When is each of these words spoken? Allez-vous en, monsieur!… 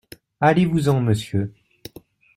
Allez-vous 0.39 0.89
en, 0.89 0.99
monsieur!… 0.99 1.53